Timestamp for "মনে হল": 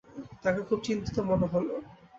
1.29-1.67